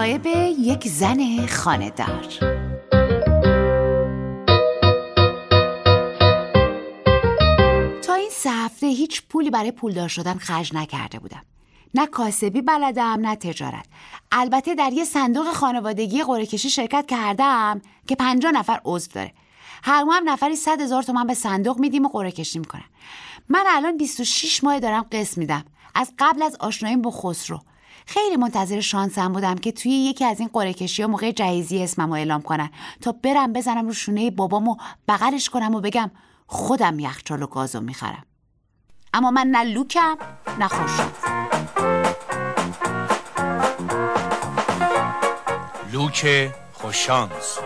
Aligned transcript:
مصائب 0.00 0.26
یک 0.58 0.88
زن 0.88 1.46
خاندار 1.46 2.26
تا 8.02 8.14
این 8.14 8.30
سه 8.30 8.86
هیچ 8.86 9.22
پولی 9.28 9.50
برای 9.50 9.70
پولدار 9.70 10.08
شدن 10.08 10.34
خرج 10.34 10.74
نکرده 10.74 11.18
بودم. 11.18 11.42
نه 11.94 12.06
کاسبی 12.06 12.62
بلدم 12.62 13.02
نه 13.02 13.36
تجارت. 13.36 13.86
البته 14.32 14.74
در 14.74 14.92
یه 14.92 15.04
صندوق 15.04 15.46
خانوادگی 15.52 16.22
قرعه 16.22 16.46
کشی 16.46 16.70
شرکت 16.70 17.06
کردم 17.08 17.80
که 18.06 18.16
پنجاه 18.16 18.52
نفر 18.52 18.80
عضو 18.84 19.10
داره. 19.12 19.32
هر 19.82 20.02
ماه 20.02 20.16
هم 20.16 20.30
نفری 20.30 20.56
صد 20.56 20.80
هزار 20.80 21.02
تومن 21.02 21.26
به 21.26 21.34
صندوق 21.34 21.78
میدیم 21.78 22.06
و 22.06 22.08
قرعه 22.08 22.30
کشی 22.30 22.58
می‌کنن. 22.58 22.84
من 23.48 23.64
الان 23.68 23.96
26 23.96 24.64
ماه 24.64 24.80
دارم 24.80 25.06
قسط 25.12 25.38
میدم. 25.38 25.64
از 25.94 26.12
قبل 26.18 26.42
از 26.42 26.56
آشناییم 26.60 27.02
با 27.02 27.10
خسرو. 27.10 27.60
خیلی 28.06 28.36
منتظر 28.36 28.80
شانسم 28.80 29.32
بودم 29.32 29.54
که 29.54 29.72
توی 29.72 29.92
یکی 29.92 30.24
از 30.24 30.40
این 30.40 30.50
قرعه 30.52 30.72
کشی 30.72 31.04
موقع 31.04 31.30
جهیزی 31.30 31.82
اسممو 31.82 32.12
اعلام 32.12 32.42
کنن. 32.42 32.70
تا 33.00 33.12
برم 33.12 33.52
بزنم 33.52 33.86
رو 33.86 33.92
شونه 33.92 34.30
بابامو 34.30 34.76
بغلش 35.08 35.48
کنم 35.48 35.74
و 35.74 35.80
بگم 35.80 36.10
خودم 36.46 36.98
یخچال 36.98 37.42
و 37.42 37.46
گازو 37.46 37.80
می‌خرم. 37.80 38.24
اما 39.14 39.30
من 39.30 39.46
نه 39.46 39.64
لوکم 39.64 40.16
نه 40.58 40.68
خوشم 40.68 41.12
لوک 45.92 46.50
خوششانس. 46.72 47.58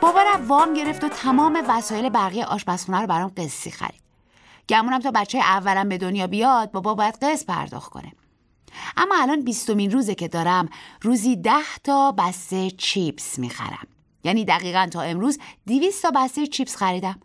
بابارم 0.00 0.48
وام 0.48 0.74
گرفت 0.74 1.04
و 1.04 1.08
تمام 1.08 1.62
وسایل 1.68 2.08
بقیه 2.08 2.44
آشپزخونه 2.44 3.00
رو 3.00 3.06
برام 3.06 3.32
قسطی 3.36 3.70
خرید. 3.70 4.03
گمونم 4.68 4.98
تا 4.98 5.10
بچه 5.10 5.38
اولم 5.38 5.88
به 5.88 5.98
دنیا 5.98 6.26
بیاد 6.26 6.72
بابا 6.72 6.94
باید 6.94 7.24
قسط 7.24 7.46
پرداخت 7.46 7.90
کنه. 7.90 8.12
اما 8.96 9.14
الان 9.18 9.40
بیستمین 9.40 9.90
روزه 9.90 10.14
که 10.14 10.28
دارم 10.28 10.68
روزی 11.02 11.36
ده 11.36 11.76
تا 11.84 12.12
بسته 12.12 12.70
چیپس 12.70 13.38
می‌خرم. 13.38 13.86
یعنی 14.24 14.44
دقیقا 14.44 14.88
تا 14.92 15.02
امروز 15.02 15.38
دیویست 15.66 16.02
تا 16.02 16.10
بسته 16.10 16.46
چیپس 16.46 16.76
خریدم. 16.76 17.20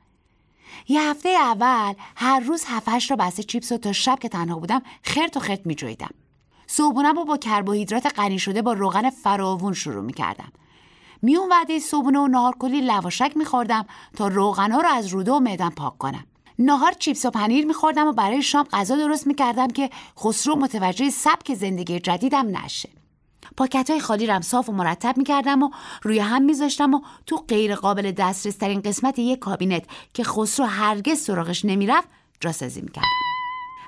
یه 0.88 1.02
هفته 1.02 1.30
اول 1.30 1.94
هر 2.16 2.40
روز 2.40 2.64
هفتش 2.68 3.08
تا 3.08 3.16
بسته 3.16 3.44
چیپس 3.44 3.72
رو 3.72 3.78
تا 3.78 3.92
شب 3.92 4.20
که 4.20 4.30
تنها 4.30 4.60
بودم 4.60 4.82
خرت 5.04 5.38
و 5.38 5.40
خرت 5.40 5.66
میجویدم. 5.66 6.10
صبحونم 6.68 7.16
رو 7.16 7.26
با 7.26 7.38
کربوهیدرات 7.38 8.20
غنی 8.20 8.40
شده 8.40 8.62
با 8.62 8.74
روغن 8.74 9.10
فراوون 9.10 9.74
شروع 9.74 10.04
می‌کردم. 10.04 10.52
میون 11.22 11.50
وعده 11.50 11.80
صبحونه 11.80 12.20
و 12.20 12.28
نهار 12.28 12.56
کلی 12.60 12.82
لواشک 12.82 13.32
میخوردم 13.36 13.86
تا 14.18 14.28
روغنا 14.28 14.80
رو 14.80 14.90
از 14.90 15.08
روده 15.08 15.32
و 15.32 15.40
معدم 15.40 15.70
پاک 15.70 15.98
کنم. 15.98 16.26
نهار 16.60 16.92
چیپس 16.92 17.26
و 17.26 17.30
پنیر 17.30 17.66
میخوردم 17.66 18.08
و 18.08 18.14
برای 18.14 18.42
شام 18.42 18.68
غذا 18.74 18.96
درست 18.96 19.28
می‌کردم 19.28 19.68
که 19.68 19.90
خسرو 20.20 20.56
متوجه 20.56 21.10
سبک 21.10 21.54
زندگی 21.54 22.00
جدیدم 22.00 22.58
نشه. 22.58 22.90
پاکت 23.58 23.90
های 23.90 24.00
خالی 24.00 24.28
رم 24.28 24.42
صاف 24.42 24.70
و 24.70 24.72
مرتب 24.72 25.18
می‌کردم 25.18 25.64
و 25.64 25.70
روی 26.04 26.20
هم 26.20 26.42
میذاشتم 26.42 26.94
و 26.94 27.02
تو 27.26 27.38
غیر 27.38 27.76
قابل 27.76 28.12
دسترس 28.12 28.56
ترین 28.56 28.82
قسمت 28.82 29.20
یک 29.20 29.40
کابینت 29.40 29.84
که 30.14 30.24
خسرو 30.24 30.66
هرگز 30.66 31.20
سراغش 31.20 31.66
نمی‌رفت 31.66 32.08
جاسازی 32.40 32.82
می‌کردم. 32.82 33.08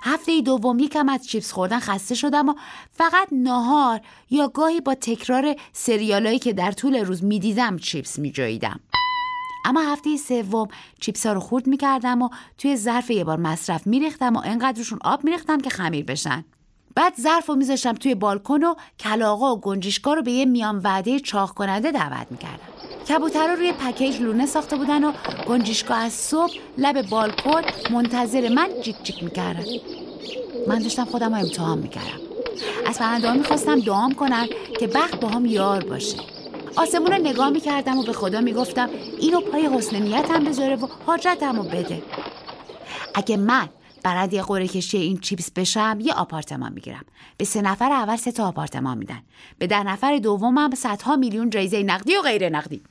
هفته 0.03 0.41
دوم 0.41 0.79
یکم 0.79 1.09
از 1.09 1.27
چیپس 1.27 1.51
خوردن 1.51 1.79
خسته 1.79 2.15
شدم 2.15 2.49
و 2.49 2.53
فقط 2.91 3.27
نهار 3.31 4.01
یا 4.29 4.47
گاهی 4.47 4.81
با 4.81 4.95
تکرار 4.95 5.55
سریالایی 5.73 6.39
که 6.39 6.53
در 6.53 6.71
طول 6.71 6.95
روز 6.95 7.23
می‌دیدم 7.23 7.77
چیپس 7.77 8.19
میجاییدم 8.19 8.79
اما 9.65 9.81
هفته 9.81 10.17
سوم 10.17 10.67
چیپس 10.99 11.25
ها 11.25 11.33
رو 11.33 11.39
خورد 11.39 11.67
می‌کردم 11.67 12.21
و 12.21 12.29
توی 12.57 12.75
ظرف 12.75 13.09
یه 13.09 13.23
بار 13.23 13.37
مصرف 13.37 13.87
میریختم 13.87 14.35
و 14.35 14.41
انقدرشون 14.45 14.99
آب 15.03 15.23
میریختم 15.23 15.57
که 15.57 15.69
خمیر 15.69 16.05
بشن. 16.05 16.45
بعد 16.95 17.13
ظرف 17.21 17.49
رو 17.49 17.55
میذاشتم 17.55 17.93
توی 17.93 18.15
بالکن 18.15 18.63
و 18.63 18.75
کلاغا 18.99 19.55
و 19.55 19.61
گنجشکا 19.61 20.13
رو 20.13 20.21
به 20.21 20.31
یه 20.31 20.45
میان 20.45 20.81
وعده 20.83 21.19
چاق 21.19 21.51
کننده 21.51 21.91
دعوت 21.91 22.27
می‌کردم. 22.31 22.67
کبوترها 23.09 23.53
روی 23.53 23.71
پکیج 23.71 24.21
لونه 24.21 24.45
ساخته 24.45 24.75
بودن 24.75 25.03
و 25.03 25.11
گنجشکا 25.47 25.93
از 25.93 26.13
صبح 26.13 26.53
لب 26.77 27.09
بالکن 27.09 27.61
منتظر 27.91 28.49
من 28.49 28.69
جیک 28.83 29.03
جیک 29.03 29.23
می‌کردن. 29.23 29.65
من 30.67 30.79
داشتم 30.79 31.05
خودم 31.05 31.35
رو 31.35 31.41
امتحان 31.41 31.77
می‌کردم. 31.77 32.19
از 32.87 32.99
پرنده 32.99 33.33
می‌خواستم 33.33 33.79
دعام 33.79 34.13
کنن 34.13 34.47
که 34.79 34.87
بخت 34.87 35.19
با 35.19 35.27
هم 35.27 35.45
یار 35.45 35.83
باشه. 35.83 36.17
آسمون 36.81 37.11
رو 37.11 37.17
نگاه 37.17 37.49
می‌کردم 37.49 37.97
و 37.97 38.03
به 38.03 38.13
خدا 38.13 38.41
می‌گفتم 38.41 38.89
اینو 39.19 39.41
پای 39.41 39.67
حسن 39.67 39.95
نیتم 39.95 40.43
بذاره 40.43 40.75
و 40.75 40.87
حاجتم 41.05 41.55
رو 41.55 41.63
بده. 41.63 42.03
اگه 43.15 43.37
من 43.37 43.69
برنده 44.03 44.41
قرعه 44.41 44.67
کشی 44.67 44.97
این 44.97 45.17
چیپس 45.17 45.51
بشم 45.51 45.97
یه 46.01 46.13
آپارتمان 46.13 46.73
می‌گیرم. 46.73 47.05
به 47.37 47.45
سه 47.45 47.61
نفر 47.61 47.91
اول 47.91 48.15
سه 48.15 48.31
تا 48.31 48.47
آپارتمان 48.47 48.97
میدن. 48.97 49.23
به 49.57 49.67
ده 49.67 49.83
نفر 49.83 50.17
دومم 50.17 50.75
صدها 50.75 51.15
میلیون 51.15 51.49
جایزه 51.49 51.83
نقدی 51.83 52.15
و 52.15 52.21
غیر 52.21 52.49
نقدی. 52.49 52.83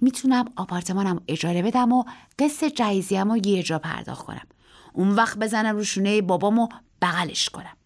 می‌تونم 0.00 0.44
آپارتمانم 0.56 1.20
اجاره 1.28 1.62
بدم 1.62 1.92
و 1.92 2.04
قسط 2.38 2.74
جایزیم 2.74 3.32
رو 3.32 3.46
یه 3.46 3.62
جا 3.62 3.78
پرداخت 3.78 4.26
کنم. 4.26 4.46
اون 4.92 5.10
وقت 5.10 5.38
بزنم 5.38 5.76
رو 5.76 5.84
شونه 5.84 6.22
بابامو 6.22 6.68
بغلش 7.02 7.48
کنم. 7.48 7.76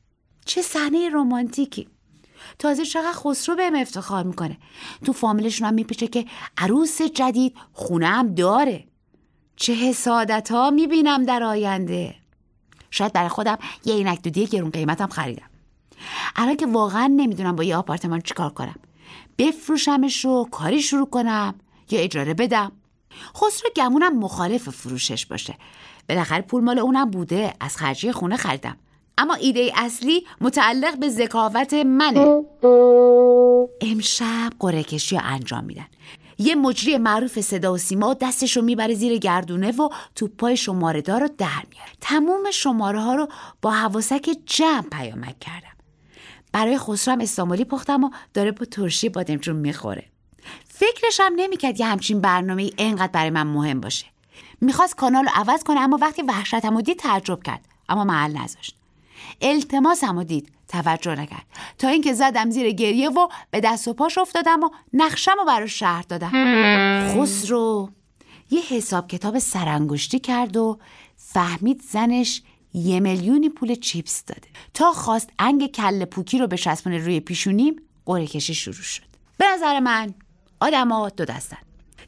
چه 0.44 0.62
صحنه 0.62 1.10
رمانتیکی. 1.12 1.88
تازه 2.58 2.84
چقدر 2.84 3.12
خسرو 3.12 3.56
بهم 3.56 3.74
افتخار 3.74 4.24
می‌کنه. 4.24 4.58
تو 5.04 5.12
فامیلشون 5.12 5.68
هم 5.68 5.74
میپیچه 5.74 6.06
که 6.06 6.26
عروس 6.58 7.02
جدید 7.02 7.56
خونه 7.72 8.06
هم 8.06 8.34
داره. 8.34 8.84
چه 9.56 9.74
حسادت 9.74 10.50
ها 10.50 10.70
می‌بینم 10.70 11.24
در 11.24 11.42
آینده. 11.42 12.14
شاید 12.90 13.12
برای 13.12 13.28
خودم 13.28 13.58
یه 13.84 13.94
عینک 13.94 14.22
دودی 14.22 14.46
گرون 14.46 14.70
قیمتم 14.70 15.06
خریدم. 15.06 15.50
الان 16.36 16.56
که 16.56 16.66
واقعا 16.66 17.06
نمی‌دونم 17.06 17.56
با 17.56 17.64
یه 17.64 17.76
آپارتمان 17.76 18.20
چیکار 18.20 18.50
کنم. 18.50 18.76
بفروشمش 19.38 20.24
رو 20.24 20.48
کاری 20.50 20.82
شروع 20.82 21.10
کنم 21.10 21.54
یا 21.90 22.00
اجاره 22.00 22.34
بدم. 22.34 22.72
خسرو 23.36 23.70
گمونم 23.76 24.18
مخالف 24.18 24.68
فروشش 24.68 25.26
باشه. 25.26 25.58
بالاخره 26.08 26.42
پول 26.42 26.64
مال 26.64 26.78
اونم 26.78 27.10
بوده. 27.10 27.54
از 27.60 27.76
خرجی 27.76 28.12
خونه 28.12 28.36
خریدم. 28.36 28.76
اما 29.18 29.34
ایده 29.34 29.72
اصلی 29.74 30.26
متعلق 30.40 30.98
به 30.98 31.08
ذکاوت 31.08 31.74
منه. 31.74 32.44
امشب 33.80 34.52
قره 34.58 34.82
کشی 34.82 35.16
انجام 35.16 35.64
میدن. 35.64 35.86
یه 36.38 36.54
مجری 36.54 36.98
معروف 36.98 37.40
صدا 37.40 37.72
و 37.72 37.78
سیما 37.78 38.14
دستشو 38.14 38.62
می‌بره 38.62 38.94
زیر 38.94 39.18
گردونه 39.18 39.72
و 39.72 39.88
توپای 40.14 40.56
شماره 40.56 41.02
دار 41.02 41.20
رو 41.20 41.28
در 41.38 41.62
میاره. 41.70 41.90
تموم 42.00 42.50
شماره 42.50 43.00
ها 43.00 43.14
رو 43.14 43.28
با 43.62 43.70
حواسک 43.70 44.36
جمع 44.46 44.82
پیامک 44.82 45.38
کردم. 45.40 45.76
برای 46.52 46.78
خسرو 46.78 47.22
استانبولی 47.22 47.64
پختم 47.64 48.04
و 48.04 48.10
داره 48.34 48.52
با 48.52 48.64
ترشی 48.64 49.08
بادمجون 49.08 49.56
می‌خوره. 49.56 50.04
فکرش 50.68 51.20
هم 51.20 51.32
نمی‌کرد 51.36 51.80
یه 51.80 51.86
همچین 51.86 52.20
برنامه 52.20 52.62
ای 52.62 52.72
انقدر 52.78 53.12
برای 53.12 53.30
من 53.30 53.46
مهم 53.46 53.80
باشه. 53.80 54.06
می‌خواست 54.60 54.96
کانال 54.96 55.24
رو 55.24 55.30
عوض 55.34 55.62
کنه 55.62 55.80
اما 55.80 55.98
وقتی 56.02 56.22
وحشتم 56.22 56.80
دید 56.80 56.98
تعجب 56.98 57.42
کرد 57.42 57.60
اما 57.88 58.04
محل 58.04 58.36
نذاشت. 58.36 58.76
التماسم 59.40 60.22
دید. 60.22 60.52
توجه 60.68 61.14
نکرد. 61.14 61.46
تا 61.78 61.88
اینکه 61.88 62.12
زدم 62.12 62.50
زیر 62.50 62.70
گریه 62.70 63.08
و 63.08 63.28
به 63.50 63.60
دست 63.60 63.88
و 63.88 63.92
پاش 63.92 64.18
افتادم 64.18 64.62
و 64.62 64.68
نقشم 64.92 65.34
رو 65.38 65.44
براش 65.44 65.78
شهر 65.78 66.02
دادم. 66.02 66.30
خسرو 67.14 67.90
یه 68.50 68.60
حساب 68.60 69.08
کتاب 69.08 69.38
سرانگشتی 69.38 70.18
کرد 70.18 70.56
و 70.56 70.78
فهمید 71.16 71.82
زنش 71.82 72.42
یه 72.74 73.00
میلیونی 73.00 73.48
پول 73.48 73.74
چیپس 73.74 74.24
داده. 74.24 74.48
تا 74.74 74.92
خواست 74.92 75.30
انگ 75.38 75.66
کل 75.66 76.04
پوکی 76.04 76.38
رو 76.38 76.46
بچسبونه 76.46 76.98
روی 76.98 77.20
پیشونیم 77.20 77.82
قره 78.06 78.26
کشی 78.26 78.54
شروع 78.54 78.74
شد. 78.74 79.02
به 79.38 79.44
نظر 79.54 79.80
من 79.80 80.14
آدما 80.60 81.08
دو 81.08 81.24
دستن. 81.24 81.58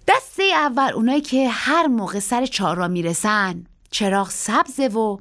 دسته 0.08 0.42
اول 0.42 0.92
اونایی 0.94 1.20
که 1.20 1.48
هر 1.48 1.86
موقع 1.86 2.18
سر 2.18 2.46
چهارراه 2.46 2.88
می‌رسن 2.88 3.64
چراغ 3.90 4.30
سبزه 4.30 4.88
و 4.88 5.18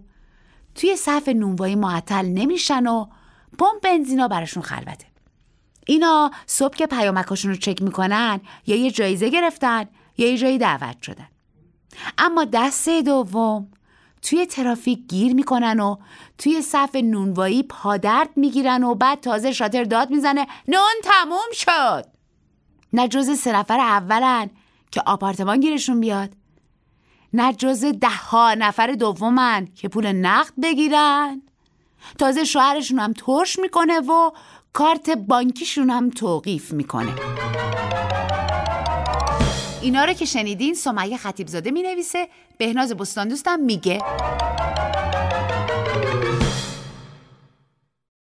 توی 0.77 0.95
صف 0.95 1.27
نونوایی 1.27 1.75
معطل 1.75 2.25
نمیشن 2.25 2.87
و 2.87 3.05
پمپ 3.59 3.81
بنزینا 3.83 4.27
براشون 4.27 4.63
خلوته. 4.63 5.07
اینا 5.87 6.31
صبح 6.45 6.75
که 6.75 6.87
پیامکاشون 6.87 7.51
رو 7.51 7.57
چک 7.57 7.81
می‌کنن 7.81 8.41
یا 8.67 8.75
یه 8.75 8.91
جایزه 8.91 9.29
گرفتن 9.29 9.85
یا 10.17 10.31
یه 10.31 10.37
جایی 10.37 10.57
دعوت 10.57 11.01
شدن. 11.01 11.27
اما 12.17 12.45
دسته 12.45 13.01
دوم 13.01 13.67
توی 14.21 14.45
ترافیک 14.45 14.99
گیر 15.07 15.33
می‌کنن 15.33 15.79
و 15.79 15.95
توی 16.37 16.61
صف 16.61 16.95
نونوایی 16.95 17.63
پادرد 17.63 18.29
می‌گیرن 18.35 18.83
و 18.83 18.95
بعد 18.95 19.21
تازه 19.21 19.51
شاتر 19.51 19.83
داد 19.83 20.09
می‌زنه. 20.09 20.47
نون 20.67 20.93
تموم 21.03 21.51
شد! 21.53 22.05
نه 22.93 23.07
جز 23.07 23.39
سه 23.39 23.55
نفر 23.55 23.79
اولن 23.79 24.49
که 24.91 25.01
آپارتمان 25.05 25.59
گیرشون 25.59 25.99
بیاد. 25.99 26.29
نه 27.33 27.53
جز 27.53 27.85
ده 27.85 28.09
ها 28.09 28.53
نفر 28.53 28.91
دومن 28.91 29.67
که 29.75 29.87
پول 29.87 30.11
نقد 30.11 30.53
بگیرن. 30.63 31.41
تازه 32.19 32.43
شوهرشون 32.43 32.99
هم 32.99 33.13
ترش 33.13 33.59
می‌کنه 33.59 33.99
و 33.99 34.31
کارت 34.73 35.09
بانکیشون 35.09 35.89
هم 35.89 36.09
توقیف 36.09 36.73
می‌کنه. 36.73 37.13
اینا 39.81 40.05
رو 40.05 40.13
که 40.13 40.25
شنیدین 40.25 40.73
سمیه 40.73 41.17
خطیبزاده 41.17 41.71
می 41.71 41.81
نویسه 41.81 42.27
بهناز 42.57 42.93
بستان 42.93 43.27
دوستم 43.27 43.59
میگه. 43.59 44.01